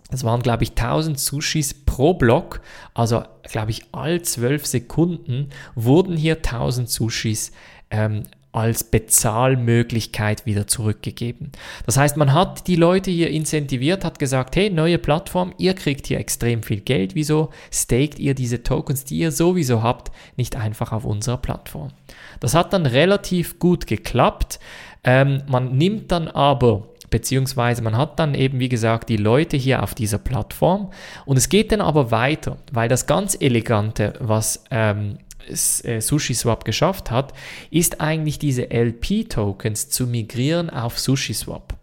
[0.10, 2.62] das waren glaube ich 1000 Sushis pro Block,
[2.96, 7.52] also glaube ich all 12 Sekunden wurden hier 1000 Sushis
[7.92, 8.24] ähm,
[8.58, 11.52] als Bezahlmöglichkeit wieder zurückgegeben.
[11.86, 16.08] Das heißt, man hat die Leute hier incentiviert, hat gesagt, hey, neue Plattform, ihr kriegt
[16.08, 20.91] hier extrem viel Geld, wieso staked ihr diese Tokens, die ihr sowieso habt, nicht einfach
[20.91, 21.89] auf unserer Plattform?
[22.39, 24.60] Das hat dann relativ gut geklappt.
[25.04, 29.84] Ähm, man nimmt dann aber beziehungsweise man hat dann eben, wie gesagt, die Leute hier
[29.84, 30.91] auf dieser Plattform
[31.26, 37.12] und es geht dann aber weiter, weil das ganz Elegante, was ähm, äh, SushiSwap geschafft
[37.12, 37.34] hat,
[37.72, 41.77] ist eigentlich diese LP-Tokens zu migrieren auf SushiSwap.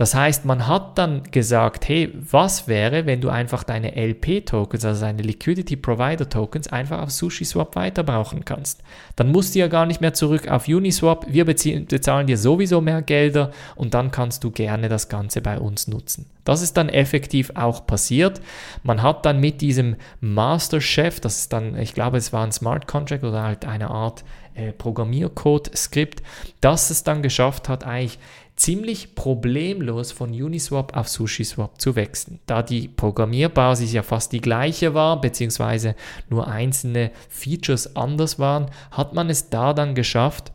[0.00, 5.02] Das heißt, man hat dann gesagt, hey, was wäre, wenn du einfach deine LP-Tokens, also
[5.02, 8.82] deine Liquidity Provider Tokens, einfach auf SushiSwap weiter brauchen kannst?
[9.16, 11.26] Dann musst du ja gar nicht mehr zurück auf Uniswap.
[11.28, 15.86] Wir bezahlen dir sowieso mehr Gelder und dann kannst du gerne das Ganze bei uns
[15.86, 16.30] nutzen.
[16.44, 18.40] Das ist dann effektiv auch passiert.
[18.82, 22.52] Man hat dann mit diesem Master Chef, das ist dann, ich glaube, es war ein
[22.52, 26.22] Smart Contract oder halt eine Art äh, Programmiercode-Skript,
[26.62, 28.18] das es dann geschafft hat, eigentlich
[28.60, 32.40] ziemlich problemlos von Uniswap auf SushiSwap zu wechseln.
[32.44, 35.94] Da die Programmierbasis ja fast die gleiche war, beziehungsweise
[36.28, 40.52] nur einzelne Features anders waren, hat man es da dann geschafft,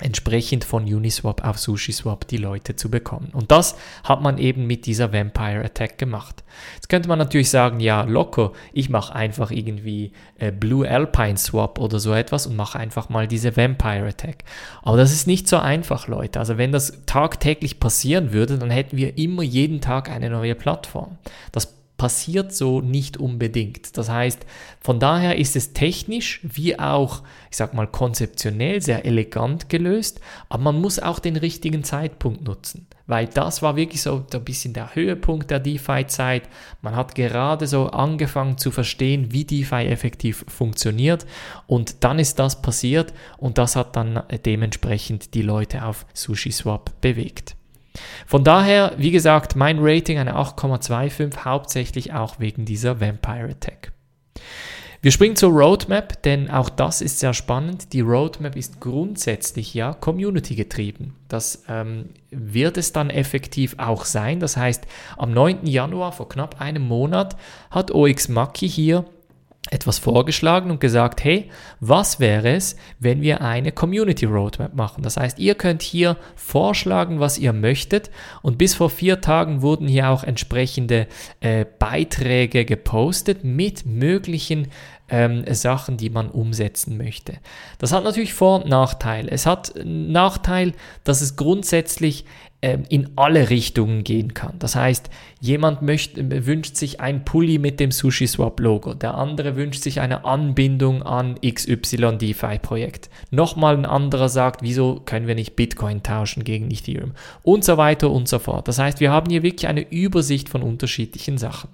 [0.00, 3.30] entsprechend von Uniswap auf SushiSwap die Leute zu bekommen.
[3.32, 6.44] Und das hat man eben mit dieser Vampire Attack gemacht.
[6.74, 11.80] Jetzt könnte man natürlich sagen, ja, locker, ich mache einfach irgendwie äh, Blue Alpine Swap
[11.80, 14.44] oder so etwas und mache einfach mal diese Vampire Attack.
[14.82, 16.38] Aber das ist nicht so einfach, Leute.
[16.38, 21.18] Also wenn das tagtäglich passieren würde, dann hätten wir immer jeden Tag eine neue Plattform.
[21.50, 23.98] Das passiert so nicht unbedingt.
[23.98, 24.46] Das heißt,
[24.80, 30.62] von daher ist es technisch wie auch, ich sag mal, konzeptionell sehr elegant gelöst, aber
[30.62, 34.94] man muss auch den richtigen Zeitpunkt nutzen, weil das war wirklich so ein bisschen der
[34.94, 36.48] Höhepunkt der DeFi-Zeit.
[36.82, 41.26] Man hat gerade so angefangen zu verstehen, wie DeFi effektiv funktioniert
[41.66, 47.57] und dann ist das passiert und das hat dann dementsprechend die Leute auf SushiSwap bewegt.
[48.26, 53.92] Von daher, wie gesagt, mein Rating eine 8,25, hauptsächlich auch wegen dieser Vampire Attack.
[55.00, 57.92] Wir springen zur Roadmap, denn auch das ist sehr spannend.
[57.92, 61.14] Die Roadmap ist grundsätzlich ja Community getrieben.
[61.28, 64.40] Das ähm, wird es dann effektiv auch sein.
[64.40, 65.66] Das heißt, am 9.
[65.66, 67.36] Januar, vor knapp einem Monat,
[67.70, 69.04] hat OX Maki hier
[69.70, 71.50] etwas vorgeschlagen und gesagt, hey,
[71.80, 75.02] was wäre es, wenn wir eine Community Roadmap machen?
[75.02, 78.10] Das heißt, ihr könnt hier vorschlagen, was ihr möchtet
[78.42, 81.06] und bis vor vier Tagen wurden hier auch entsprechende
[81.40, 84.68] äh, Beiträge gepostet mit möglichen
[85.08, 87.34] ähm, Sachen, die man umsetzen möchte.
[87.78, 89.30] Das hat natürlich Vor- und Nachteile.
[89.30, 90.72] Es hat Nachteil,
[91.04, 92.24] dass es grundsätzlich
[92.60, 94.54] in alle Richtungen gehen kann.
[94.58, 100.00] Das heißt, jemand möchte, wünscht sich ein Pulli mit dem SushiSwap-Logo, der andere wünscht sich
[100.00, 103.10] eine Anbindung an XY DeFi-Projekt.
[103.30, 107.12] Nochmal ein anderer sagt, wieso können wir nicht Bitcoin tauschen gegen Ethereum
[107.44, 108.66] und so weiter und so fort.
[108.66, 111.68] Das heißt, wir haben hier wirklich eine Übersicht von unterschiedlichen Sachen.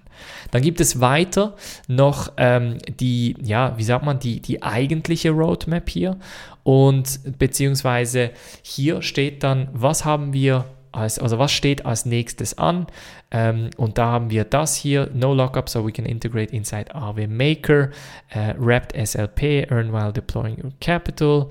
[0.51, 1.55] Dann gibt es weiter
[1.89, 6.19] noch ähm, die, ja, wie sagt man, die, die eigentliche Roadmap hier
[6.63, 8.31] und beziehungsweise
[8.63, 12.87] hier steht dann, was haben wir als, also was steht als nächstes an?
[13.31, 17.27] Ähm, und da haben wir das hier, No Lockup, so we can integrate inside AW
[17.27, 17.91] Maker,
[18.31, 21.49] äh, Wrapped SLP, Earn while deploying your capital.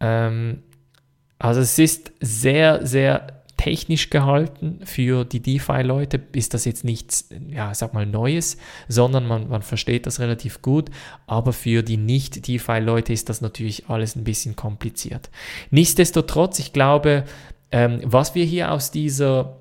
[0.00, 0.62] Ähm,
[1.38, 4.80] also es ist sehr, sehr technisch gehalten.
[4.84, 8.56] Für die DeFi-Leute ist das jetzt nichts, ja, sag mal, Neues,
[8.88, 10.90] sondern man, man versteht das relativ gut.
[11.28, 15.30] Aber für die Nicht-DeFi-Leute ist das natürlich alles ein bisschen kompliziert.
[15.70, 17.22] Nichtsdestotrotz, ich glaube,
[17.70, 19.56] ähm, was wir hier aus dieser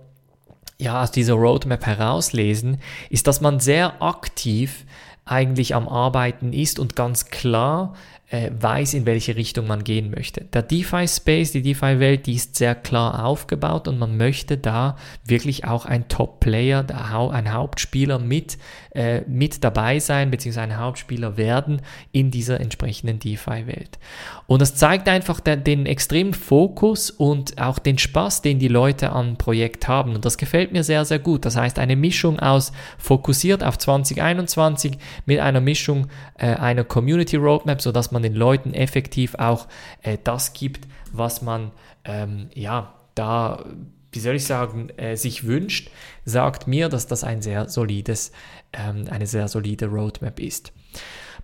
[0.79, 2.79] ja, aus dieser Roadmap herauslesen,
[3.11, 4.83] ist, dass man sehr aktiv
[5.25, 7.93] eigentlich am Arbeiten ist und ganz klar
[8.31, 10.45] äh, weiß, in welche Richtung man gehen möchte.
[10.53, 15.85] Der DeFi-Space, die DeFi-Welt, die ist sehr klar aufgebaut und man möchte da wirklich auch
[15.85, 16.85] ein Top-Player,
[17.31, 18.57] ein Hauptspieler mit,
[18.95, 21.81] äh, mit dabei sein, beziehungsweise ein Hauptspieler werden
[22.13, 23.99] in dieser entsprechenden DeFi-Welt.
[24.47, 29.11] Und das zeigt einfach den, den extremen Fokus und auch den Spaß, den die Leute
[29.11, 30.15] am Projekt haben.
[30.15, 31.43] Und das gefällt mir sehr, sehr gut.
[31.43, 37.81] Das heißt, eine Mischung aus fokussiert auf 2021 mit einer Mischung äh, einer Community Roadmap,
[37.81, 39.67] sodass man man den Leuten effektiv auch
[40.01, 41.71] äh, das gibt, was man
[42.05, 43.65] ähm, ja da,
[44.11, 45.89] wie soll ich sagen, äh, sich wünscht,
[46.25, 48.31] sagt mir, dass das ein sehr solides,
[48.73, 50.71] ähm, eine sehr solide Roadmap ist.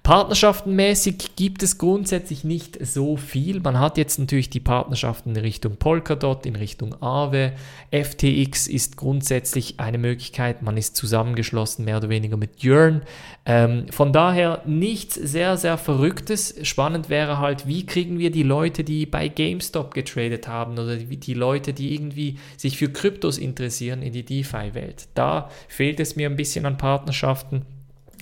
[0.08, 3.60] Partnerschaftenmäßig gibt es grundsätzlich nicht so viel.
[3.60, 7.52] Man hat jetzt natürlich die Partnerschaften in Richtung Polkadot, in Richtung Aave.
[7.92, 10.62] FTX ist grundsätzlich eine Möglichkeit.
[10.62, 13.02] Man ist zusammengeschlossen mehr oder weniger mit Yearn.
[13.46, 16.56] Ähm, von daher nichts sehr, sehr Verrücktes.
[16.62, 21.18] Spannend wäre halt, wie kriegen wir die Leute, die bei GameStop getradet haben oder die,
[21.18, 25.10] die Leute, die irgendwie sich für Kryptos interessieren, in die DeFi-Welt.
[25.16, 27.66] Da fehlt es mir ein bisschen an Partnerschaften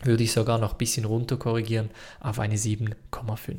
[0.03, 3.55] würde ich sogar noch ein bisschen runter korrigieren auf eine 7,5.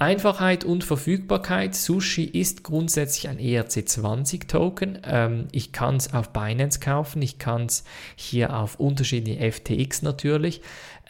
[0.00, 1.74] Einfachheit und Verfügbarkeit.
[1.74, 5.00] Sushi ist grundsätzlich ein ERC20-Token.
[5.04, 7.84] Ähm, ich kann es auf Binance kaufen, ich kann es
[8.16, 10.62] hier auf unterschiedliche FTX natürlich.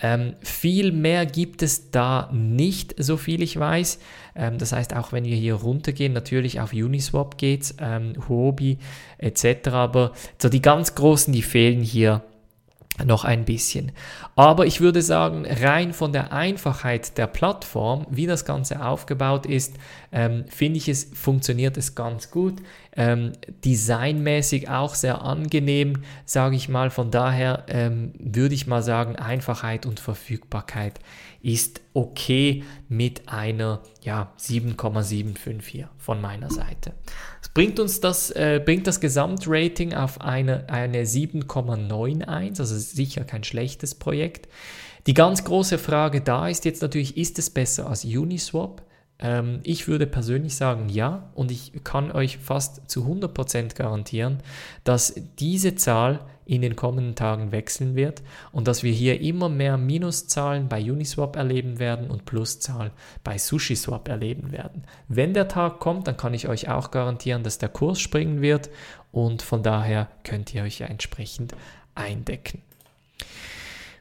[0.02, 4.00] Ähm, viel mehr gibt es da nicht, so viel ich weiß.
[4.34, 8.78] Ähm, das heißt, auch wenn wir hier runtergehen, natürlich auf Uniswap geht es, ähm, Huobi
[9.18, 9.68] etc.
[9.68, 12.22] Aber so die ganz großen, die fehlen hier
[13.04, 13.92] noch ein bisschen.
[14.36, 19.74] Aber ich würde sagen, rein von der Einfachheit der Plattform, wie das Ganze aufgebaut ist,
[20.12, 22.56] ähm, finde ich es, funktioniert es ganz gut.
[22.96, 23.32] Ähm,
[23.64, 26.90] designmäßig auch sehr angenehm, sage ich mal.
[26.90, 30.98] Von daher ähm, würde ich mal sagen, Einfachheit und Verfügbarkeit
[31.40, 36.92] ist okay mit einer ja, 7,75 hier von meiner Seite.
[37.40, 43.44] Es bringt uns das, äh, bringt das Gesamtrating auf eine, eine 7,91, also sicher kein
[43.44, 44.48] schlechtes Projekt.
[45.06, 48.82] Die ganz große Frage da ist jetzt natürlich, ist es besser als Uniswap?
[49.20, 54.38] Ähm, ich würde persönlich sagen ja und ich kann euch fast zu 100% garantieren,
[54.84, 59.76] dass diese Zahl in den kommenden Tagen wechseln wird und dass wir hier immer mehr
[59.76, 62.90] Minuszahlen bei Uniswap erleben werden und Pluszahlen
[63.22, 64.82] bei SushiSwap erleben werden.
[65.06, 68.68] Wenn der Tag kommt, dann kann ich euch auch garantieren, dass der Kurs springen wird
[69.12, 71.54] und von daher könnt ihr euch entsprechend
[71.94, 72.62] eindecken.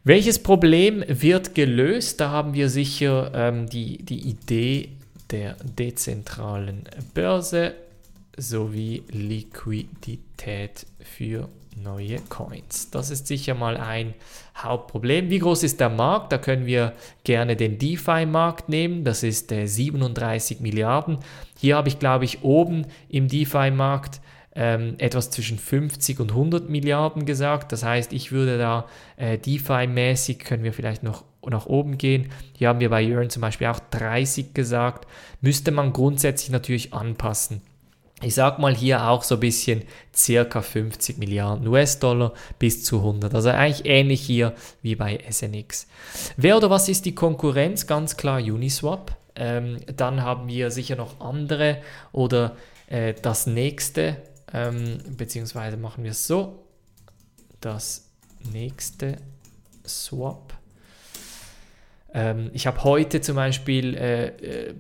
[0.04, 2.20] Welches Problem wird gelöst?
[2.20, 4.90] Da haben wir sicher ähm, die, die Idee
[5.32, 7.74] der dezentralen Börse
[8.38, 12.90] sowie Liquidität für neue Coins.
[12.92, 14.14] Das ist sicher mal ein
[14.58, 15.30] Hauptproblem.
[15.30, 16.32] Wie groß ist der Markt?
[16.32, 19.04] Da können wir gerne den DeFi-Markt nehmen.
[19.04, 21.20] Das ist äh, 37 Milliarden.
[21.58, 24.22] Hier habe ich, glaube ich, oben im DeFi-Markt
[24.56, 27.72] ähm, etwas zwischen 50 und 100 Milliarden gesagt.
[27.72, 32.32] Das heißt, ich würde da äh, DeFi-mäßig, können wir vielleicht noch nach oben gehen.
[32.58, 35.08] Hier haben wir bei Yearn zum Beispiel auch 30 gesagt.
[35.42, 37.62] Müsste man grundsätzlich natürlich anpassen.
[38.22, 43.34] Ich sag mal hier auch so ein bisschen circa 50 Milliarden US-Dollar bis zu 100.
[43.34, 45.88] Also eigentlich ähnlich hier wie bei SNX.
[46.36, 47.88] Wer oder was ist die Konkurrenz?
[47.88, 49.16] Ganz klar Uniswap.
[49.36, 51.78] Ähm, dann haben wir sicher noch andere
[52.12, 54.18] oder äh, das nächste,
[54.54, 56.66] ähm, beziehungsweise machen wir es so.
[57.62, 58.10] Das
[58.52, 59.16] nächste
[59.88, 60.59] Swap.
[62.14, 64.74] Ähm, ich habe heute zum Beispiel äh, äh,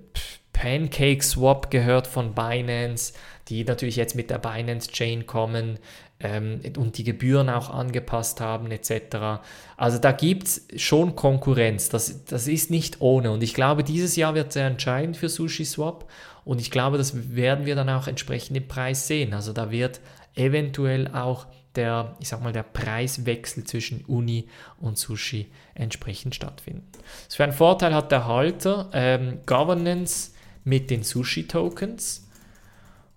[0.53, 3.13] Pancake Swap gehört von Binance,
[3.47, 5.79] die natürlich jetzt mit der Binance Chain kommen
[6.19, 9.41] ähm, und die Gebühren auch angepasst haben etc.
[9.77, 14.15] Also da gibt es schon Konkurrenz, das, das ist nicht ohne und ich glaube, dieses
[14.15, 16.09] Jahr wird sehr entscheidend für Sushi Swap
[16.43, 19.33] und ich glaube, das werden wir dann auch entsprechend im Preis sehen.
[19.33, 20.01] Also da wird
[20.35, 24.47] eventuell auch der, ich sag mal, der Preiswechsel zwischen Uni
[24.79, 26.87] und Sushi entsprechend stattfinden.
[27.27, 30.31] So für einen Vorteil hat der Halter ähm, Governance
[30.63, 32.27] mit den Sushi-Tokens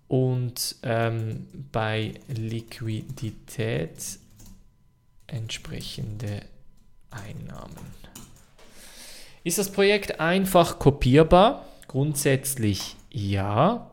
[0.09, 4.18] und ähm, bei Liquidität
[5.27, 6.43] entsprechende
[7.11, 8.03] Einnahmen.
[9.45, 11.66] Ist das Projekt einfach kopierbar?
[11.89, 13.91] Grundsätzlich ja,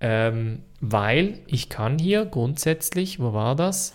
[0.00, 3.94] ähm, weil ich kann hier grundsätzlich, wo war das?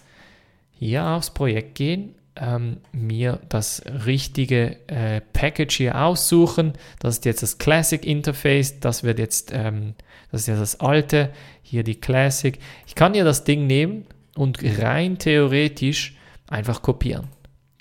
[0.72, 6.74] Hier aufs Projekt gehen, ähm, mir das richtige äh, Package hier aussuchen.
[7.00, 9.96] Das ist jetzt das Classic Interface, das wird jetzt, ähm,
[10.32, 11.32] das ist ja das alte,
[11.62, 12.58] hier die Classic.
[12.88, 16.16] Ich kann hier das Ding nehmen und rein theoretisch
[16.48, 17.28] einfach kopieren.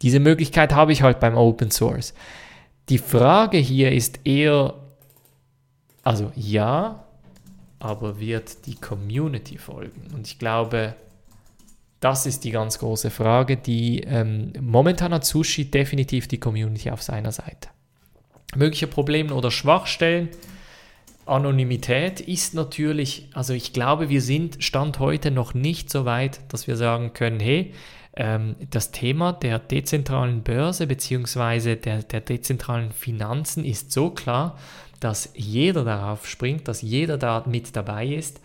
[0.02, 2.12] Diese Möglichkeit habe ich halt beim Open Source.
[2.88, 4.74] Die Frage hier ist eher,
[6.02, 7.05] also ja,
[7.86, 10.08] aber wird die Community folgen?
[10.14, 10.94] Und ich glaube,
[12.00, 17.02] das ist die ganz große Frage, die ähm, momentan hat Sushi definitiv die Community auf
[17.02, 17.68] seiner Seite.
[18.54, 20.28] Mögliche Probleme oder Schwachstellen.
[21.24, 26.66] Anonymität ist natürlich, also ich glaube, wir sind Stand heute noch nicht so weit, dass
[26.68, 27.72] wir sagen können, hey,
[28.14, 31.76] ähm, das Thema der dezentralen Börse bzw.
[31.76, 34.58] Der, der dezentralen Finanzen ist so klar,
[35.00, 38.40] dass jeder darauf springt, dass jeder da mit dabei ist.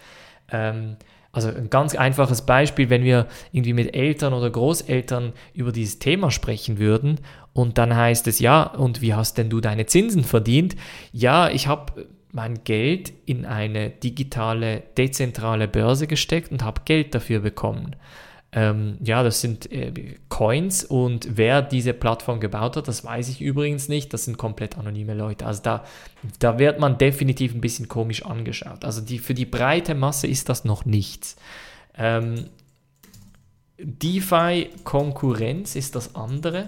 [0.51, 0.97] Ähm,
[1.33, 6.29] also ein ganz einfaches Beispiel, wenn wir irgendwie mit Eltern oder Großeltern über dieses Thema
[6.29, 7.19] sprechen würden
[7.53, 10.75] und dann heißt es, ja, und wie hast denn du deine Zinsen verdient?
[11.13, 17.39] Ja, ich habe mein Geld in eine digitale, dezentrale Börse gesteckt und habe Geld dafür
[17.39, 17.95] bekommen.
[18.53, 23.39] Ähm, ja, das sind äh, Coins und wer diese Plattform gebaut hat, das weiß ich
[23.39, 24.13] übrigens nicht.
[24.13, 25.45] Das sind komplett anonyme Leute.
[25.45, 25.85] Also da,
[26.39, 28.83] da wird man definitiv ein bisschen komisch angeschaut.
[28.83, 31.37] Also die, für die breite Masse ist das noch nichts.
[31.97, 32.47] Ähm,
[33.77, 36.67] DeFi-Konkurrenz ist das andere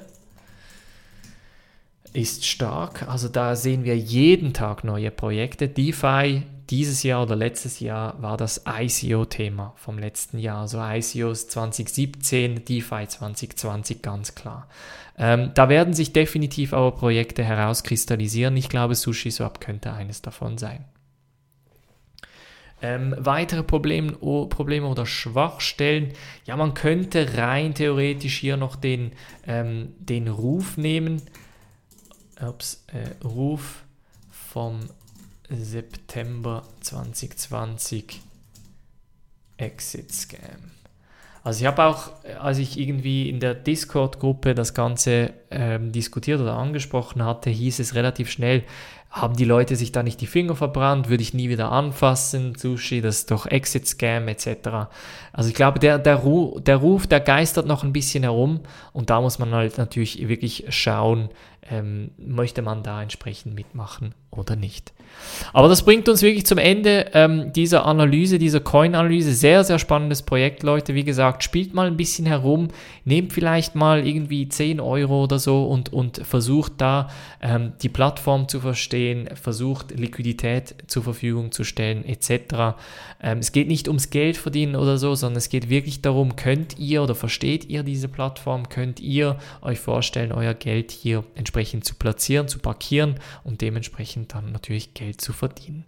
[2.13, 3.07] ist stark.
[3.09, 5.67] Also da sehen wir jeden Tag neue Projekte.
[5.67, 10.61] DeFi dieses Jahr oder letztes Jahr war das ICO-Thema vom letzten Jahr.
[10.61, 14.67] Also ICOs 2017, DeFi 2020 ganz klar.
[15.17, 18.57] Ähm, da werden sich definitiv aber Projekte herauskristallisieren.
[18.57, 20.85] Ich glaube, SushiSwap könnte eines davon sein.
[22.81, 26.13] Ähm, weitere Probleme, oh, Probleme oder Schwachstellen.
[26.45, 29.13] Ja, man könnte rein theoretisch hier noch den,
[29.47, 31.21] ähm, den Ruf nehmen
[32.41, 33.83] ups, äh, Ruf
[34.29, 34.79] vom
[35.49, 38.21] September 2020
[39.57, 40.71] Exit Scam.
[41.43, 46.53] Also ich habe auch, als ich irgendwie in der Discord-Gruppe das Ganze ähm, diskutiert oder
[46.53, 48.63] angesprochen hatte, hieß es relativ schnell,
[49.13, 53.01] haben die Leute sich da nicht die Finger verbrannt, würde ich nie wieder anfassen, Sushi,
[53.01, 54.87] das ist doch Exit-Scam etc.
[55.33, 58.61] Also ich glaube, der, der, Ru der Ruf, der geistert noch ein bisschen herum
[58.93, 61.29] und da muss man halt natürlich wirklich schauen,
[61.69, 64.93] ähm, möchte man da entsprechend mitmachen oder nicht.
[65.51, 69.33] Aber das bringt uns wirklich zum Ende ähm, dieser Analyse, dieser Coin-Analyse.
[69.33, 70.95] Sehr, sehr spannendes Projekt, Leute.
[70.95, 72.69] Wie gesagt, spielt mal ein bisschen herum,
[73.05, 77.09] nehmt vielleicht mal irgendwie 10 Euro oder so und, und versucht da
[77.41, 82.75] ähm, die Plattform zu verstehen, versucht Liquidität zur Verfügung zu stellen etc.
[83.21, 86.79] Ähm, es geht nicht ums Geld verdienen oder so, sondern es geht wirklich darum, könnt
[86.79, 91.95] ihr oder versteht ihr diese Plattform, könnt ihr euch vorstellen, euer Geld hier entsprechend zu
[91.95, 95.85] platzieren, zu parkieren und dementsprechend dann natürlich Geld zu verdienen.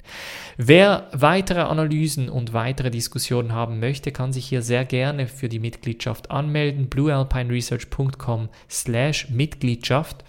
[0.57, 5.59] Wer weitere Analysen und weitere Diskussionen haben möchte, kann sich hier sehr gerne für die
[5.59, 6.89] Mitgliedschaft anmelden.
[6.89, 10.25] bluealpineresearch.com slash Mitgliedschaft.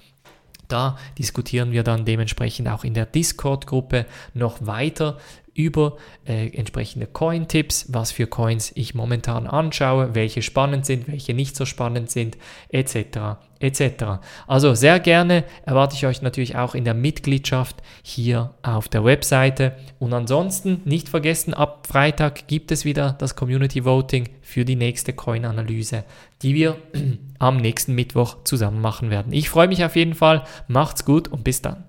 [0.68, 5.18] Da diskutieren wir dann dementsprechend auch in der Discord-Gruppe noch weiter
[5.57, 5.96] über
[6.26, 11.64] äh, entsprechende Coin-Tipps, was für Coins ich momentan anschaue, welche spannend sind, welche nicht so
[11.64, 12.36] spannend sind,
[12.68, 13.38] etc.
[13.59, 14.04] etc.
[14.46, 19.76] Also sehr gerne erwarte ich euch natürlich auch in der Mitgliedschaft hier auf der Webseite.
[19.98, 25.14] Und ansonsten nicht vergessen, ab Freitag gibt es wieder das Community Voting für die nächste
[25.14, 26.04] Coin-Analyse,
[26.42, 26.76] die wir
[27.38, 29.32] am nächsten Mittwoch zusammen machen werden.
[29.32, 30.44] Ich freue mich auf jeden Fall.
[30.68, 31.84] Macht's gut und bis dann.